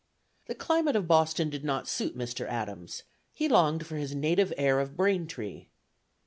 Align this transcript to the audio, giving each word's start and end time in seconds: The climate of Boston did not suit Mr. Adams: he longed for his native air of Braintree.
The 0.47 0.55
climate 0.55 0.95
of 0.95 1.07
Boston 1.07 1.51
did 1.51 1.63
not 1.63 1.87
suit 1.87 2.17
Mr. 2.17 2.47
Adams: 2.47 3.03
he 3.33 3.47
longed 3.47 3.85
for 3.85 3.97
his 3.97 4.15
native 4.15 4.51
air 4.57 4.79
of 4.79 4.97
Braintree. 4.97 5.67